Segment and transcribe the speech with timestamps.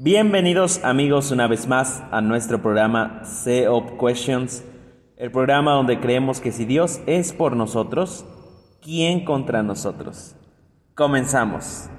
[0.00, 4.64] Bienvenidos amigos una vez más a nuestro programa C-Op Questions,
[5.16, 8.24] el programa donde creemos que si Dios es por nosotros,
[8.80, 10.36] ¿quién contra nosotros?
[10.94, 11.90] Comenzamos.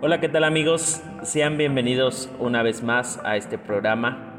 [0.00, 1.00] Hola, ¿qué tal amigos?
[1.22, 4.35] Sean bienvenidos una vez más a este programa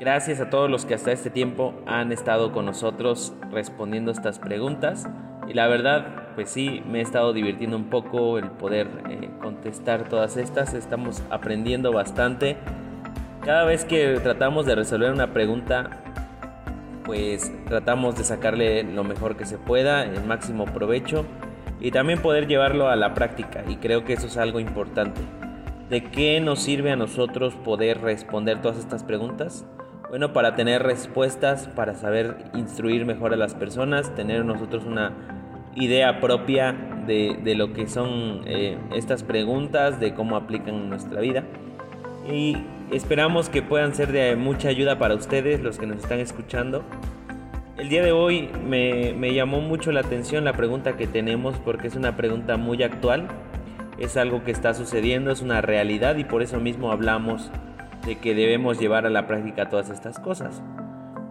[0.00, 5.06] Gracias a todos los que hasta este tiempo han estado con nosotros respondiendo estas preguntas.
[5.46, 10.08] Y la verdad, pues sí, me he estado divirtiendo un poco el poder eh, contestar
[10.08, 10.74] todas estas.
[10.74, 12.56] Estamos aprendiendo bastante.
[13.44, 15.90] Cada vez que tratamos de resolver una pregunta,
[17.04, 21.24] pues tratamos de sacarle lo mejor que se pueda, el máximo provecho
[21.78, 23.62] y también poder llevarlo a la práctica.
[23.68, 25.20] Y creo que eso es algo importante.
[25.88, 29.64] ¿De qué nos sirve a nosotros poder responder todas estas preguntas?
[30.14, 35.10] Bueno, para tener respuestas, para saber instruir mejor a las personas, tener nosotros una
[35.74, 36.72] idea propia
[37.04, 41.42] de, lo que son eh, estas preguntas, de cómo aplican en nuestra vida.
[42.30, 42.58] Y
[42.92, 46.84] esperamos que puedan ser de mucha ayuda para ustedes, los que nos están escuchando.
[47.76, 51.88] El día de hoy me, me llamó mucho la atención la pregunta que tenemos porque
[51.88, 53.26] es una pregunta muy actual,
[53.98, 57.50] es algo que está sucediendo, es una realidad y por eso mismo hablamos
[58.06, 60.62] de que debemos llevar a la práctica todas estas cosas.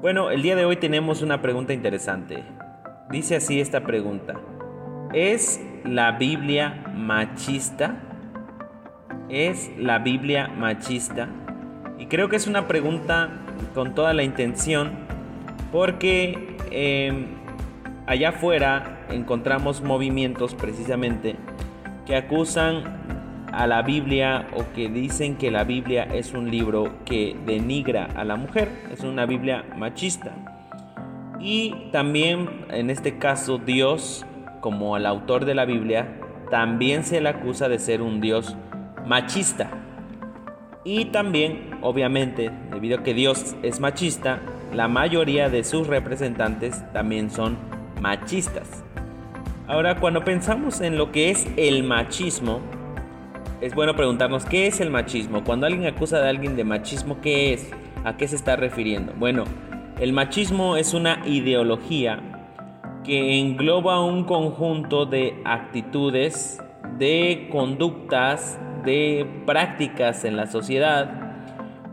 [0.01, 2.43] Bueno, el día de hoy tenemos una pregunta interesante.
[3.09, 4.35] Dice así esta pregunta.
[5.13, 8.01] ¿Es la Biblia machista?
[9.29, 11.29] ¿Es la Biblia machista?
[11.99, 13.29] Y creo que es una pregunta
[13.73, 14.91] con toda la intención
[15.71, 17.27] porque em,
[18.07, 21.35] allá afuera encontramos movimientos precisamente
[22.05, 22.83] que acusan
[23.53, 28.23] a la Biblia o que dicen que la Biblia es un libro que denigra a
[28.23, 30.31] la mujer, es una Biblia machista.
[31.39, 34.25] Y también en este caso Dios,
[34.59, 36.07] como el autor de la Biblia,
[36.49, 38.55] también se le acusa de ser un Dios
[39.05, 39.69] machista.
[40.83, 44.39] Y también, obviamente, debido a que Dios es machista,
[44.73, 47.57] la mayoría de sus representantes también son
[48.01, 48.83] machistas.
[49.67, 52.59] Ahora, cuando pensamos en lo que es el machismo,
[53.63, 55.45] es bueno preguntarnos qué es el machismo.
[55.45, 57.71] Cuando alguien acusa a alguien de machismo, ¿qué es?
[58.03, 59.13] ¿A qué se está refiriendo?
[59.17, 59.45] Bueno,
[60.01, 62.19] el machismo es una ideología
[63.05, 66.61] que engloba un conjunto de actitudes,
[66.97, 71.05] de conductas, de prácticas en la sociedad,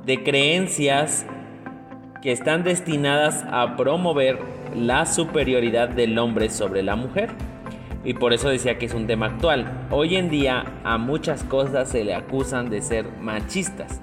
[0.04, 1.25] de creencias
[2.20, 4.41] que están destinadas a promover
[4.75, 7.31] la superioridad del hombre sobre la mujer.
[8.03, 9.87] Y por eso decía que es un tema actual.
[9.91, 14.00] Hoy en día a muchas cosas se le acusan de ser machistas.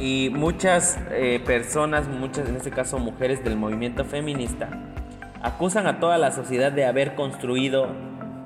[0.00, 4.68] Y muchas eh, personas, muchas en este caso mujeres del movimiento feminista,
[5.40, 7.86] acusan a toda la sociedad de haber construido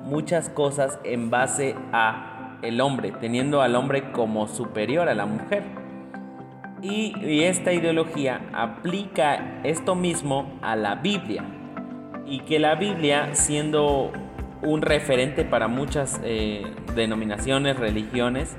[0.03, 5.63] muchas cosas en base a el hombre, teniendo al hombre como superior a la mujer.
[6.83, 11.43] Y, y esta ideología aplica esto mismo a la Biblia.
[12.27, 14.11] Y que la Biblia, siendo
[14.63, 16.63] un referente para muchas eh,
[16.95, 18.55] denominaciones, religiones,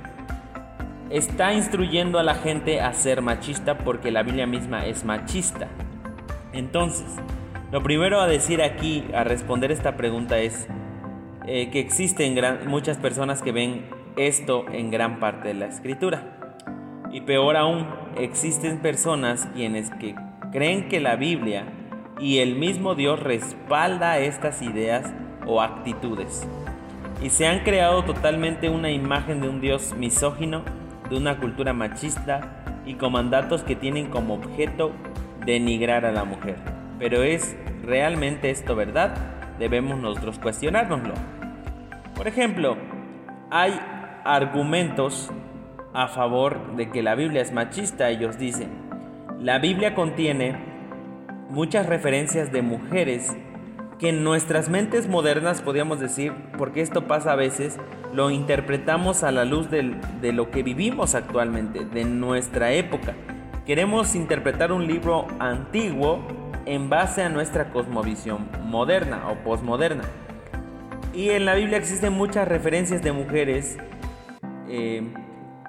[1.10, 5.68] está instruyendo a la gente a ser machista porque la Biblia misma es machista.
[6.52, 7.06] Entonces,
[7.70, 10.66] lo primero a decir aquí, a responder esta pregunta es
[11.46, 13.86] eh, que existen muchas personas que ven
[14.16, 16.38] esto en gran parte de la escritura.
[17.10, 17.86] Y peor aún,
[18.16, 20.14] existen personas quienes que
[20.50, 21.64] creen que la Biblia
[22.18, 25.12] y el mismo Dios respalda estas ideas
[25.46, 26.46] o actitudes.
[27.22, 30.62] Y se han creado totalmente una imagen de un Dios misógino,
[31.08, 34.92] de una cultura machista y con mandatos que tienen como objeto
[35.44, 36.56] denigrar a la mujer.
[36.98, 39.14] Pero ¿es realmente esto verdad?
[39.58, 41.14] Debemos nosotros cuestionárnoslo.
[42.14, 42.76] Por ejemplo,
[43.50, 43.78] hay
[44.24, 45.30] argumentos
[45.92, 48.10] a favor de que la Biblia es machista.
[48.10, 48.70] Ellos dicen,
[49.40, 50.56] la Biblia contiene
[51.50, 53.36] muchas referencias de mujeres
[54.02, 57.78] que en nuestras mentes modernas, podríamos decir, porque esto pasa a veces,
[58.12, 63.14] lo interpretamos a la luz de lo que vivimos actualmente, de nuestra época.
[63.64, 66.26] Queremos interpretar un libro antiguo
[66.66, 70.02] en base a nuestra cosmovisión moderna o posmoderna.
[71.14, 73.78] Y en la Biblia existen muchas referencias de mujeres
[74.68, 75.14] eh,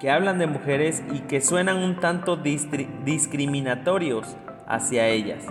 [0.00, 4.36] que hablan de mujeres y que suenan un tanto discriminatorios
[4.66, 5.46] hacia ellas.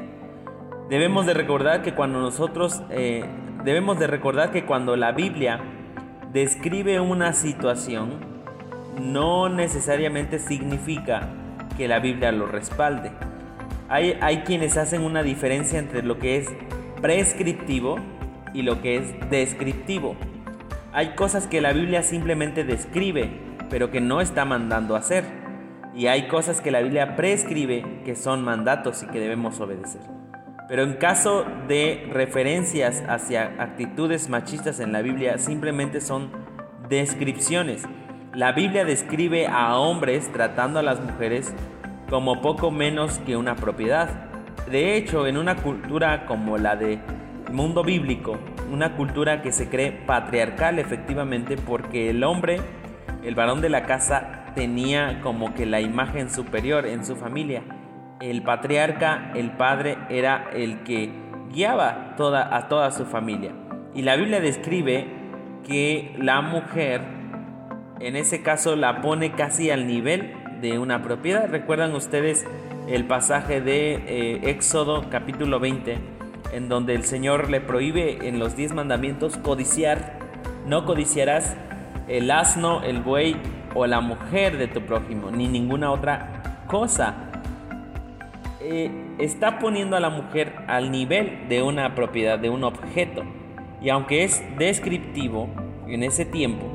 [0.94, 3.26] Debemos de recordar que cuando nosotros, eh,
[3.64, 5.60] debemos de recordar que cuando la Biblia
[6.32, 8.20] describe una situación,
[9.02, 11.30] no necesariamente significa
[11.78, 13.12] que la Biblia lo respalde.
[13.90, 16.50] Hay, hay quienes hacen una diferencia entre lo que es
[17.02, 17.98] prescriptivo
[18.54, 20.16] y lo que es descriptivo.
[20.92, 23.32] Hay cosas que la Biblia simplemente describe,
[23.68, 25.24] pero que no está mandando a hacer.
[25.96, 30.23] Y hay cosas que la Biblia prescribe que son mandatos y que debemos obedecer.
[30.68, 36.32] Pero en caso de referencias hacia actitudes machistas en la Biblia, simplemente son
[36.90, 37.84] descripciones.
[38.34, 41.54] La Biblia describe a hombres tratando a las mujeres
[42.10, 44.10] como poco menos que una propiedad.
[44.72, 47.00] De hecho, en una cultura como la de
[47.52, 48.40] mundo bíblico,
[48.72, 52.60] una cultura que se cree patriarcal efectivamente porque el hombre,
[53.24, 57.64] el varón de la casa, tenía como que la imagen superior en su familia.
[58.24, 61.10] El patriarca, el padre, era el que
[61.52, 63.52] guiaba toda, a toda su familia.
[63.94, 65.08] Y la Biblia describe
[65.68, 67.02] que la mujer,
[68.00, 70.32] en ese caso, la pone casi al nivel
[70.62, 71.50] de una propiedad.
[71.50, 72.48] ¿Recuerdan ustedes
[72.88, 76.14] el pasaje de eh, Éxodo capítulo 20?
[76.54, 80.20] en donde el Señor le prohíbe en los diez mandamientos codiciar.
[80.66, 81.58] No codiciarás
[82.08, 83.36] el asno, el buey
[83.76, 87.33] o la mujer de tu prójimo, ni ninguna otra cosa.
[88.66, 88.90] Eh,
[89.20, 93.24] está poniendo a la mujer al nivel de una propiedad, de un objeto.
[93.82, 95.50] Y aunque es descriptivo
[95.86, 96.66] en ese tiempo,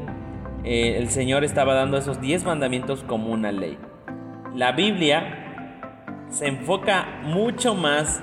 [0.65, 3.79] eh, el Señor estaba dando esos diez mandamientos como una ley.
[4.55, 8.23] La Biblia se enfoca mucho más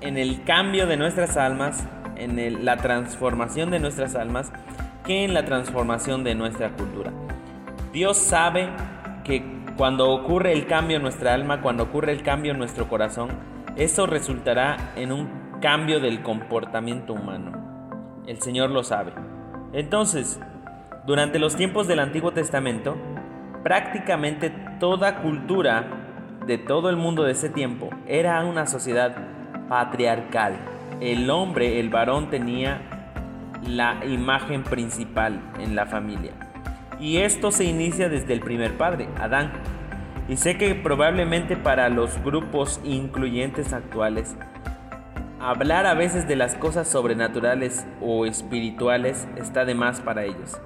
[0.00, 1.84] en el cambio de nuestras almas,
[2.14, 4.52] en la transformación de nuestras almas,
[5.04, 7.10] que en la transformación de nuestra cultura.
[7.92, 8.68] Dios sabe
[9.76, 13.30] cuando ocurre el cambio en nuestra alma, cuando ocurre el cambio en nuestro corazón,
[13.76, 18.22] eso resultará en un cambio del comportamiento humano.
[18.26, 19.12] El Señor lo sabe.
[19.72, 20.40] Entonces,
[21.06, 22.96] durante los tiempos del Antiguo Testamento,
[23.62, 25.86] prácticamente toda cultura
[26.46, 29.16] de todo el mundo de ese tiempo era una sociedad
[29.68, 30.56] patriarcal.
[31.00, 32.82] El hombre, el varón tenía
[33.66, 36.49] la imagen principal en la familia.
[37.00, 39.52] Y esto se inicia desde el primer padre, Adán.
[40.28, 44.36] Y sé que probablemente para los grupos incluyentes actuales,
[45.40, 50.60] hablar a veces de las cosas sobrenaturales o espirituales está de más para ellos.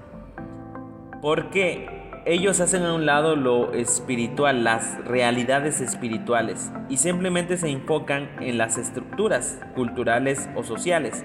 [1.23, 8.29] Porque ellos hacen a un lado lo espiritual, las realidades espirituales, y simplemente se enfocan
[8.41, 11.25] en las estructuras culturales o sociales.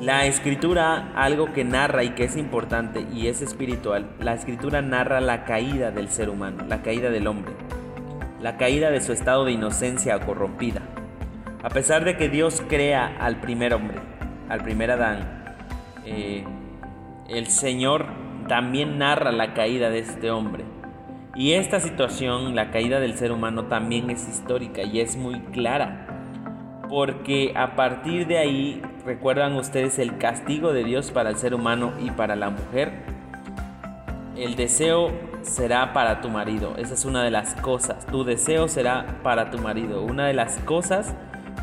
[0.00, 5.20] La escritura, algo que narra y que es importante y es espiritual, la escritura narra
[5.20, 7.52] la caída del ser humano, la caída del hombre,
[8.40, 10.82] la caída de su estado de inocencia corrompida.
[11.64, 13.98] A pesar de que Dios crea al primer hombre,
[14.48, 15.56] al primer Adán,
[16.04, 16.44] eh,
[17.28, 18.06] el Señor
[18.46, 20.64] también narra la caída de este hombre.
[21.34, 26.06] Y esta situación, la caída del ser humano, también es histórica y es muy clara.
[26.88, 31.94] Porque a partir de ahí, recuerdan ustedes el castigo de Dios para el ser humano
[31.98, 32.92] y para la mujer.
[34.36, 35.10] El deseo
[35.40, 36.74] será para tu marido.
[36.76, 38.06] Esa es una de las cosas.
[38.06, 40.02] Tu deseo será para tu marido.
[40.02, 41.14] Una de las cosas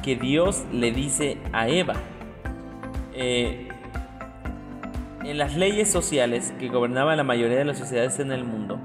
[0.04, 1.94] que Dios le dice a Eva.
[3.14, 3.70] Eh,
[5.24, 8.80] en las leyes sociales que gobernaban la mayoría de las sociedades en el mundo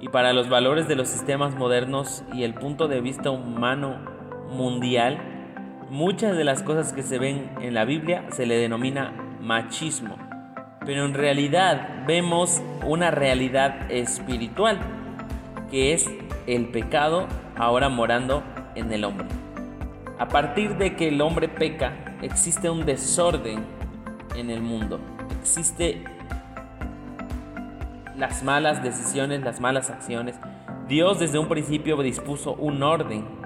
[0.00, 3.98] y para los valores de los sistemas modernos y el punto de vista humano
[4.50, 5.33] mundial,
[5.94, 10.16] muchas de las cosas que se ven en la Biblia se le denomina machismo.
[10.84, 14.80] Pero en realidad vemos una realidad espiritual,
[15.70, 16.10] que es
[16.46, 18.42] el pecado ahora morando
[18.74, 19.28] en el hombre.
[20.18, 23.64] A partir de que el hombre peca, existe un desorden
[24.34, 25.00] en el mundo
[25.44, 26.02] existe
[28.16, 30.36] las malas decisiones, las malas acciones.
[30.88, 33.43] Dios desde un principio dispuso un orden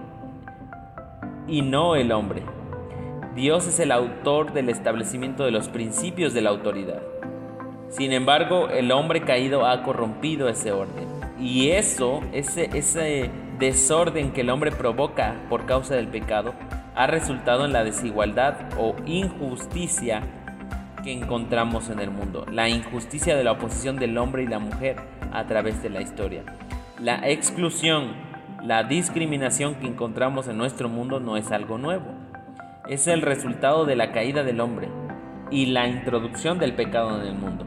[1.48, 2.42] y no el hombre.
[3.34, 7.02] Dios es el autor del establecimiento de los principios de la autoridad.
[7.88, 11.08] Sin embargo, el hombre caído ha corrompido ese orden.
[11.40, 16.54] Y eso, ese, ese desorden que el hombre provoca por causa del pecado,
[16.94, 20.22] ha resultado en la desigualdad o injusticia
[21.04, 24.96] que encontramos en el mundo, la injusticia de la oposición del hombre y la mujer
[25.32, 26.42] a través de la historia.
[26.98, 28.14] La exclusión,
[28.62, 32.06] la discriminación que encontramos en nuestro mundo no es algo nuevo.
[32.88, 34.88] Es el resultado de la caída del hombre
[35.50, 37.66] y la introducción del pecado en el mundo.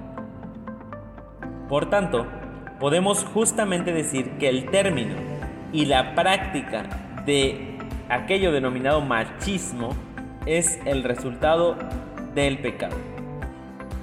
[1.70, 2.28] Por tanto,
[2.80, 5.16] podemos justamente decir que el término
[5.72, 6.84] y la práctica
[7.26, 7.78] de
[8.10, 9.96] aquello denominado machismo
[10.46, 11.78] es el resultado
[12.36, 12.98] del pecado.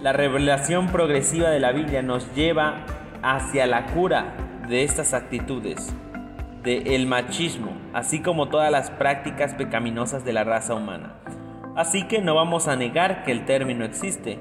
[0.01, 2.87] La revelación progresiva de la Biblia nos lleva
[3.23, 4.35] hacia la cura
[4.69, 5.95] de estas actitudes,
[6.77, 11.15] del machismo, así como todas las prácticas pecaminosas de la raza humana.
[11.77, 14.39] Así que no vamos a negar que el término existe.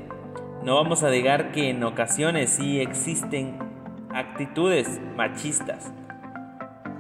[0.62, 3.58] No vamos a negar que en ocasiones sí existen
[4.14, 5.94] actitudes machistas.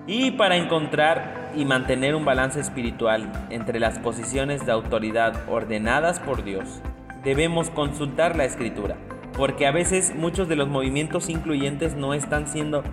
[0.05, 6.45] Y para encontrar y mantener un balance espiritual entre las posiciones de autoridad ordenadas por
[6.45, 6.81] Dios,
[7.25, 8.95] debemos consultar la escritura,
[9.35, 12.83] porque a veces muchos de los movimientos incluyentes no están siendo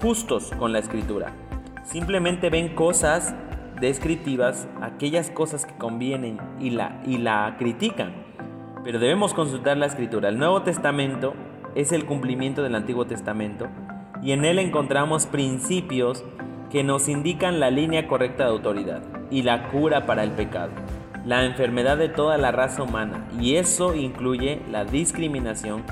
[0.00, 1.32] justos con la escritura.
[1.84, 3.34] Simplemente ven cosas
[3.80, 8.12] descriptivas, aquellas cosas que convienen y la, y la critican.
[8.82, 10.28] Pero debemos consultar la escritura.
[10.28, 11.34] El Nuevo Testamento
[11.76, 13.68] es el cumplimiento del Antiguo Testamento
[14.22, 16.24] y en él encontramos principios
[16.70, 20.72] que nos indican la línea correcta de autoridad y la cura para el pecado
[21.24, 25.82] la enfermedad de toda la raza humana y eso incluye la discriminación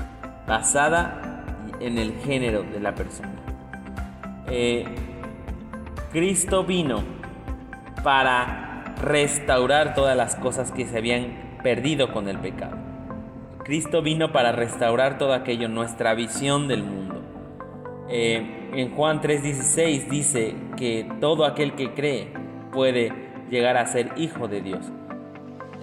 [0.47, 1.43] basada
[1.79, 3.33] en el género de la persona.
[4.47, 4.85] Eh,
[6.13, 7.03] Cristo vino
[8.03, 12.77] para restaurar todas las cosas que se habían perdido con el pecado.
[13.65, 17.21] Cristo vino para restaurar todo aquello, nuestra visión del mundo.
[18.09, 22.31] Eh, en Juan 3:16 dice que todo aquel que cree
[22.71, 23.11] puede
[23.49, 24.91] llegar a ser hijo de Dios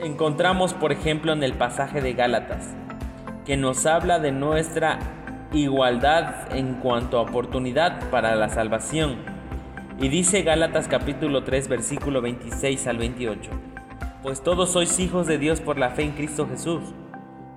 [0.02, 2.74] encontramos, por ejemplo, en el pasaje de Gálatas,
[3.44, 4.98] que nos habla de nuestra
[5.52, 9.16] igualdad en cuanto a oportunidad para la salvación.
[10.00, 13.50] Y dice Gálatas capítulo 3 versículo 26 al 28,
[14.22, 16.80] pues todos sois hijos de Dios por la fe en Cristo Jesús,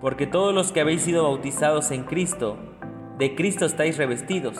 [0.01, 2.57] porque todos los que habéis sido bautizados en Cristo,
[3.17, 4.57] de Cristo estáis revestidos.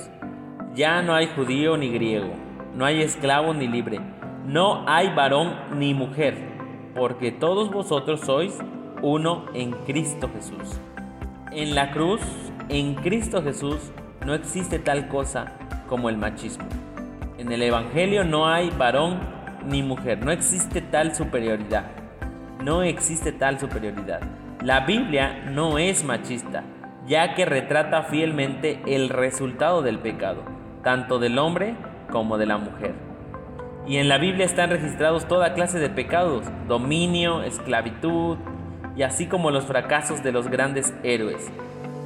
[0.73, 2.31] Ya no hay judío ni griego,
[2.73, 3.99] no hay esclavo ni libre,
[4.45, 6.53] no hay varón ni mujer
[6.95, 8.57] porque todos vosotros sois
[9.01, 10.79] uno en Cristo Jesús.
[11.51, 12.21] En la cruz,
[12.69, 13.91] en Cristo Jesús,
[14.25, 15.57] no existe tal cosa
[15.89, 16.65] como el machismo.
[17.43, 19.19] En el Evangelio no hay varón
[19.65, 21.83] ni mujer, no existe tal superioridad.
[22.63, 24.21] No existe tal superioridad.
[24.61, 26.63] La Biblia no es machista,
[27.05, 30.41] ya que retrata fielmente el resultado del pecado,
[30.85, 31.75] tanto del hombre
[32.09, 32.93] como de la mujer.
[33.85, 38.37] Y en la Biblia están registrados toda clase de pecados, dominio, esclavitud
[38.95, 41.51] y así como los fracasos de los grandes héroes.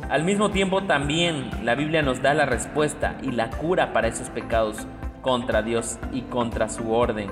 [0.09, 4.31] Al mismo tiempo también la Biblia nos da la respuesta y la cura para esos
[4.31, 4.87] pecados
[5.27, 7.29] contra Dios y contra su orden.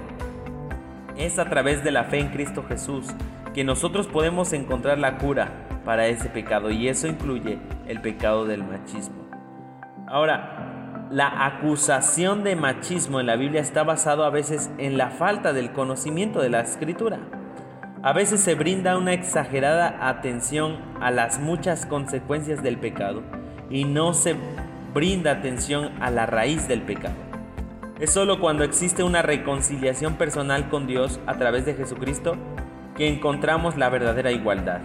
[1.15, 3.07] Es a través de la fe en Cristo Jesús
[3.53, 5.47] que nosotros podemos encontrar la cura
[5.85, 9.29] para ese pecado y eso incluye el pecado del machismo.
[10.07, 15.53] Ahora, la acusación de machismo en la Biblia está basado a veces en la falta
[15.53, 17.19] del conocimiento de la escritura.
[18.03, 23.23] A veces se brinda una exagerada atención a las muchas consecuencias del pecado
[23.69, 24.35] y no se
[24.93, 27.25] brinda atención a la raíz del pecado.
[27.97, 32.35] Es solo cuando existe una reconciliación personal con Dios a través de Jesucristo
[32.97, 34.81] que encontramos la verdadera igualdad.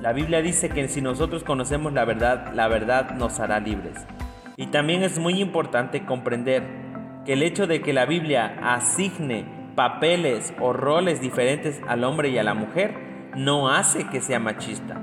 [0.00, 4.06] La Biblia dice que si nosotros conocemos la verdad, la verdad nos hará libres.
[4.56, 6.62] Y también es muy importante comprender
[7.26, 9.44] que el hecho de que la Biblia asigne
[9.76, 12.94] papeles o roles diferentes al hombre y a la mujer
[13.36, 14.96] no hace que sea machista.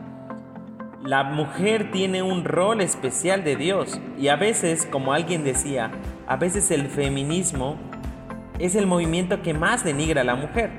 [1.03, 5.91] La mujer tiene un rol especial de Dios y a veces, como alguien decía,
[6.27, 7.77] a veces el feminismo
[8.59, 10.71] es el movimiento que más denigra a la mujer,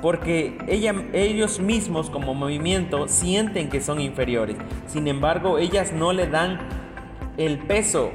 [0.00, 4.56] porque ellos mismos como movimiento sienten que son inferiores,
[4.86, 6.58] sin embargo ellas no le dan
[7.36, 8.10] el peso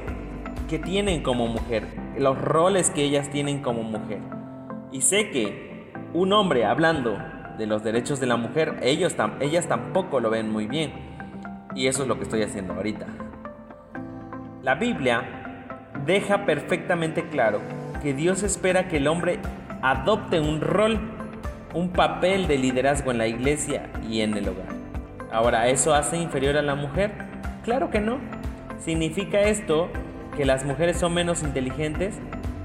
[0.68, 1.86] que tienen como mujer,
[2.18, 4.20] los roles que ellas tienen como mujer.
[4.92, 7.18] Y sé que un hombre hablando
[7.58, 10.92] de los derechos de la mujer, ellos ellas tampoco lo ven muy bien.
[11.74, 13.06] Y eso es lo que estoy haciendo ahorita.
[14.62, 15.47] La Biblia
[16.06, 17.60] deja perfectamente claro
[18.02, 19.38] que Dios espera que el hombre
[19.82, 20.98] adopte un rol,
[21.74, 24.68] un papel de liderazgo en la iglesia y en el hogar.
[25.30, 27.12] Ahora, ¿eso hace inferior a la mujer?
[27.64, 28.18] Claro que no.
[28.78, 29.88] ¿Significa esto
[30.36, 32.18] que las mujeres son menos inteligentes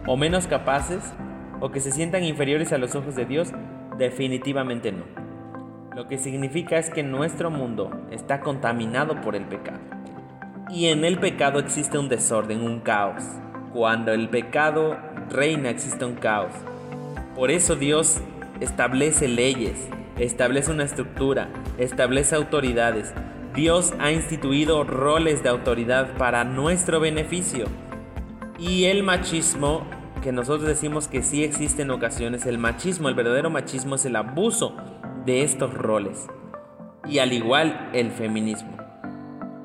[0.05, 1.13] o menos capaces
[1.59, 3.51] o que se sientan inferiores a los ojos de Dios?
[3.97, 5.03] Definitivamente no.
[5.95, 9.92] Lo que significa es que nuestro mundo está contaminado por el pecado.
[10.73, 13.21] Y en el pecado existe un desorden, un caos.
[13.73, 14.97] Cuando el pecado
[15.29, 16.51] reina existe un caos.
[17.35, 18.21] Por eso Dios
[18.59, 19.87] establece leyes,
[20.17, 23.13] establece una estructura, establece autoridades,
[23.53, 27.65] Dios ha instituido roles de autoridad para nuestro beneficio.
[28.57, 29.85] Y el machismo,
[30.23, 34.15] que nosotros decimos que sí existe en ocasiones, el machismo, el verdadero machismo es el
[34.15, 34.75] abuso
[35.23, 36.25] de estos roles.
[37.07, 38.82] Y al igual el feminismo.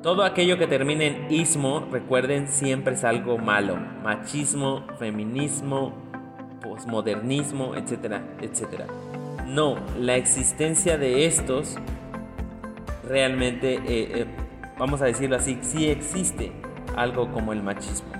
[0.02, 3.76] Todo aquello que termine en ismo, recuerden, siempre es algo malo.
[4.04, 5.92] Machismo, feminismo,
[6.62, 8.86] posmodernismo, etcétera, etcétera.
[9.46, 11.76] No, la existencia de estos
[13.08, 14.26] realmente, eh, eh,
[14.78, 16.52] vamos a decirlo así, sí existe
[16.96, 18.12] algo como el machismo.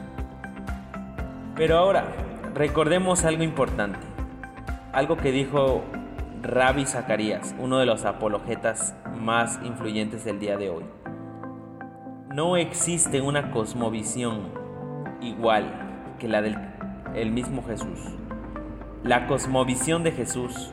[1.54, 2.06] Pero ahora,
[2.54, 4.00] recordemos algo importante,
[4.92, 5.84] algo que dijo
[6.42, 10.97] Rabbi Zacarías, uno de los apologetas más influyentes del día de hoy.
[12.38, 14.52] No existe una cosmovisión
[15.20, 16.56] igual que la del
[17.16, 17.98] el mismo Jesús.
[19.02, 20.70] La cosmovisión de Jesús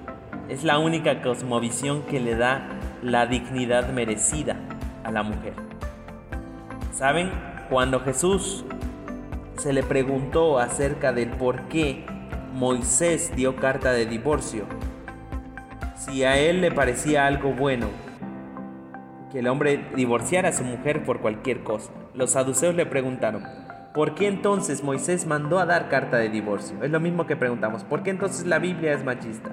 [0.47, 2.69] es la única cosmovisión que le da
[3.01, 4.57] la dignidad merecida
[5.03, 5.53] a la mujer.
[6.93, 7.31] ¿Saben?
[7.71, 8.63] Cuando Jesús
[9.57, 12.05] se le preguntó acerca del por qué
[12.53, 14.65] Moisés dio carta de divorcio,
[15.97, 18.04] si a él le parecía algo bueno
[19.35, 23.43] que el hombre divorciara a su mujer por cualquier cosa, los saduceos le preguntaron,
[23.93, 26.81] ¿por qué entonces Moisés mandó a dar carta de divorcio?
[26.81, 29.49] Es lo mismo que preguntamos, ¿por qué entonces la Biblia es machista?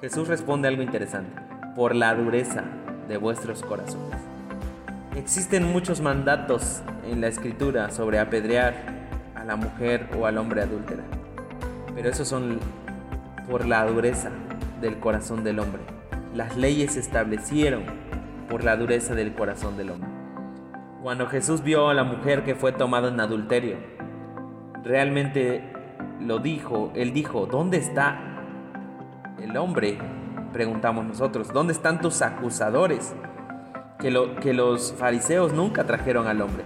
[0.00, 1.42] Jesús responde algo interesante,
[1.76, 2.64] por la dureza
[3.06, 4.18] de vuestros corazones.
[5.14, 8.76] Existen muchos mandatos en la escritura sobre apedrear
[9.34, 11.02] a la mujer o al hombre adúltera,
[11.94, 12.60] pero esos son
[13.46, 14.30] por la dureza
[14.80, 15.82] del corazón del hombre.
[16.34, 18.07] Las leyes establecieron
[18.48, 20.08] por la dureza del corazón del hombre.
[21.02, 23.76] Cuando Jesús vio a la mujer que fue tomada en adulterio,
[24.82, 25.72] realmente
[26.20, 28.18] lo dijo, él dijo, ¿dónde está
[29.40, 29.98] el hombre?
[30.52, 33.14] Preguntamos nosotros, ¿dónde están tus acusadores?
[33.98, 36.64] Que, lo, que los fariseos nunca trajeron al hombre.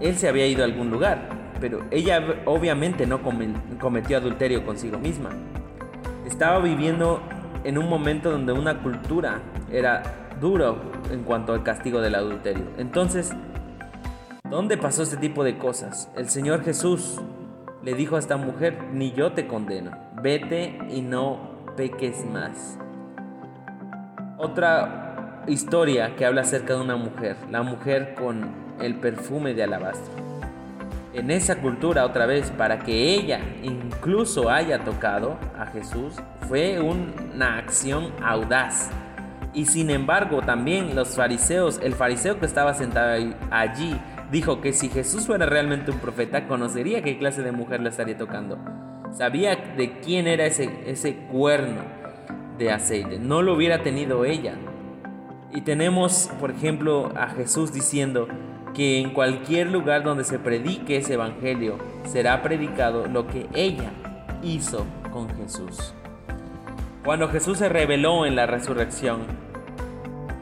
[0.00, 1.28] Él se había ido a algún lugar,
[1.60, 5.30] pero ella obviamente no cometió adulterio consigo misma.
[6.26, 7.20] Estaba viviendo
[7.64, 10.02] en un momento donde una cultura era
[10.44, 10.76] duro
[11.10, 12.66] en cuanto al castigo del adulterio.
[12.76, 13.30] Entonces,
[14.50, 16.10] ¿dónde pasó este tipo de cosas?
[16.18, 17.18] El Señor Jesús
[17.82, 21.38] le dijo a esta mujer, ni yo te condeno, vete y no
[21.78, 22.78] peques más.
[24.36, 28.50] Otra historia que habla acerca de una mujer, la mujer con
[28.82, 30.12] el perfume de alabastro.
[31.14, 36.16] En esa cultura, otra vez, para que ella incluso haya tocado a Jesús,
[36.48, 38.90] fue una acción audaz.
[39.54, 43.96] Y sin embargo, también los fariseos, el fariseo que estaba sentado allí,
[44.32, 48.18] dijo que si Jesús fuera realmente un profeta, conocería qué clase de mujer le estaría
[48.18, 48.58] tocando.
[49.12, 51.82] Sabía de quién era ese, ese cuerno
[52.58, 53.20] de aceite.
[53.20, 54.56] No lo hubiera tenido ella.
[55.52, 58.26] Y tenemos, por ejemplo, a Jesús diciendo
[58.74, 63.92] que en cualquier lugar donde se predique ese evangelio será predicado lo que ella
[64.42, 65.94] hizo con Jesús.
[67.04, 69.22] Cuando Jesús se reveló en la resurrección,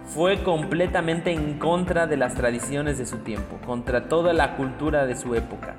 [0.07, 5.17] fue completamente en contra de las tradiciones de su tiempo, contra toda la cultura de
[5.17, 5.75] su época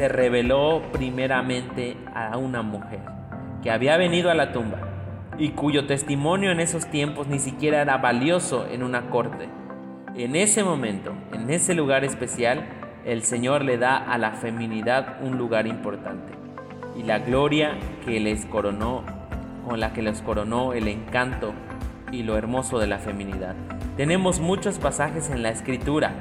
[0.00, 3.00] se reveló primeramente a una mujer
[3.62, 4.78] que había venido a la tumba
[5.36, 9.50] y cuyo testimonio en esos tiempos ni siquiera era valioso en una corte.
[10.14, 12.66] En ese momento, en ese lugar especial,
[13.04, 16.32] el Señor le da a la feminidad un lugar importante
[16.96, 19.04] y la gloria que les coronó,
[19.66, 21.52] con la que les coronó el encanto
[22.12, 23.54] y lo hermoso de la feminidad.
[23.96, 26.14] Tenemos muchos pasajes en la escritura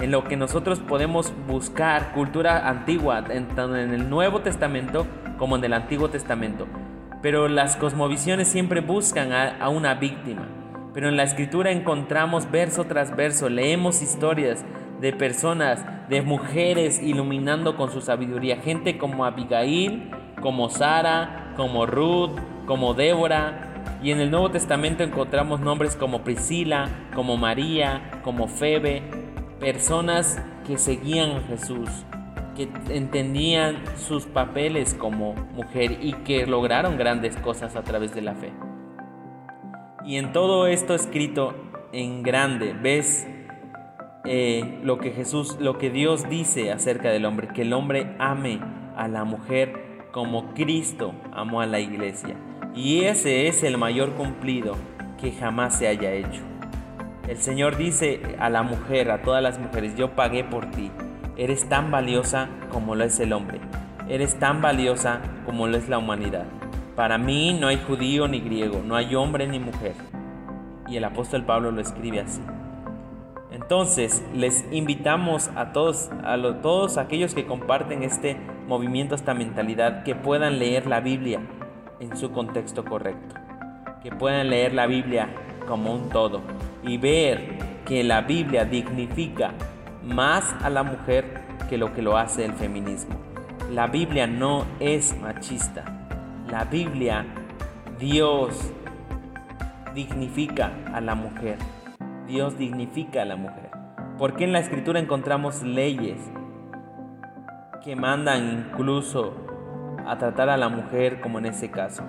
[0.00, 5.06] en lo que nosotros podemos buscar cultura antigua, tanto en el Nuevo Testamento
[5.38, 6.66] como en el Antiguo Testamento.
[7.20, 10.46] Pero las cosmovisiones siempre buscan a, una víctima.
[10.94, 14.64] Pero en la escritura encontramos verso tras verso, leemos historias
[15.00, 20.10] de personas, de mujeres iluminando con su sabiduría, gente como Abigail,
[20.40, 23.98] como Sara, como Ruth, como Débora.
[24.00, 29.02] Y en el Nuevo Testamento encontramos nombres como Priscila, como María, como Febe,
[29.58, 31.90] personas que seguían a Jesús,
[32.54, 38.36] que entendían sus papeles como mujer y que lograron grandes cosas a través de la
[38.36, 38.52] fe.
[40.04, 41.56] Y en todo esto escrito
[41.92, 43.26] en grande, ves
[44.24, 48.60] eh, lo que Jesús, lo que Dios dice acerca del hombre, que el hombre ame
[48.96, 49.87] a la mujer
[50.18, 52.34] como Cristo amó a la iglesia.
[52.74, 54.74] Y ese es el mayor cumplido
[55.16, 56.42] que jamás se haya hecho.
[57.28, 60.90] El Señor dice a la mujer, a todas las mujeres, yo pagué por ti.
[61.36, 63.60] Eres tan valiosa como lo es el hombre.
[64.08, 66.46] Eres tan valiosa como lo es la humanidad.
[66.96, 69.94] Para mí no hay judío ni griego, no hay hombre ni mujer.
[70.88, 72.40] Y el apóstol Pablo lo escribe así.
[73.52, 78.36] Entonces, les invitamos a todos, a todos aquellos que comparten este
[78.68, 81.40] movimiento, esta mentalidad, que puedan leer la Biblia
[81.98, 83.34] en su contexto correcto.
[84.02, 85.28] Que puedan leer la Biblia
[85.66, 86.42] como un todo
[86.82, 89.54] y ver que la Biblia dignifica
[90.04, 93.16] más a la mujer que lo que lo hace el feminismo.
[93.72, 95.84] La Biblia no es machista.
[96.50, 97.26] La Biblia,
[97.98, 98.72] Dios
[99.94, 101.58] dignifica a la mujer.
[102.26, 103.70] Dios dignifica a la mujer.
[104.18, 106.18] Porque en la escritura encontramos leyes
[107.88, 109.32] que mandan incluso
[110.06, 112.02] a tratar a la mujer como en ese caso?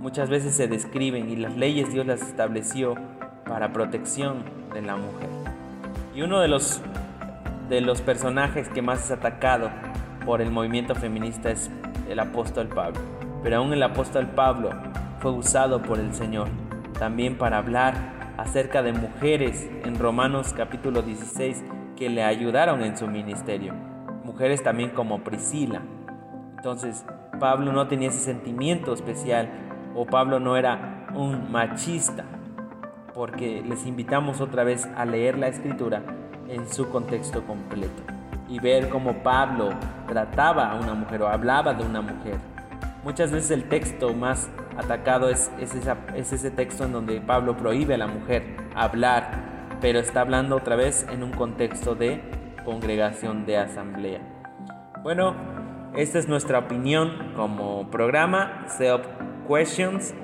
[0.00, 2.94] Muchas veces se describen y las leyes Dios las estableció
[3.44, 5.28] para protección de la mujer.
[6.14, 6.80] Y uno de los,
[7.68, 9.68] de los personajes que más es atacado
[10.24, 11.70] por el movimiento feminista es
[12.08, 13.02] el apóstol Pablo.
[13.42, 14.70] Pero aún el apóstol Pablo
[15.20, 16.48] fue usado por el Señor
[16.98, 21.62] también para hablar acerca de mujeres en Romanos capítulo 16
[21.94, 23.95] que le ayudaron en su ministerio.
[24.36, 25.80] Mujeres también como Priscila.
[26.58, 27.06] Entonces,
[27.40, 29.48] Pablo no tenía ese sentimiento especial
[29.94, 32.26] o Pablo no era un machista,
[33.14, 36.02] porque les invitamos otra vez a leer la escritura
[36.50, 38.02] en su contexto completo
[38.46, 39.70] y ver cómo Pablo
[40.06, 42.36] trataba a una mujer o hablaba de una mujer.
[43.04, 45.74] Muchas veces el texto más atacado es, es,
[46.14, 48.44] es ese texto en donde Pablo prohíbe a la mujer
[48.74, 49.30] hablar,
[49.80, 52.35] pero está hablando otra vez en un contexto de
[52.66, 54.20] congregación de asamblea.
[55.02, 55.34] Bueno,
[55.96, 59.06] esta es nuestra opinión como programa Self
[59.48, 60.14] Questions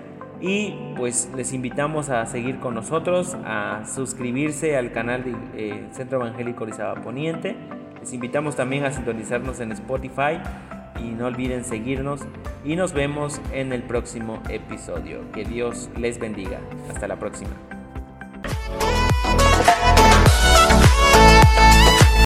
[0.41, 6.21] y pues les invitamos a seguir con nosotros, a suscribirse al canal del eh, Centro
[6.21, 7.57] Evangélico Orizaba Poniente.
[8.01, 10.41] Les invitamos también a sintonizarnos en Spotify
[11.01, 12.23] y no olviden seguirnos
[12.65, 15.21] y nos vemos en el próximo episodio.
[15.33, 16.59] Que Dios les bendiga.
[16.91, 17.82] Hasta la próxima.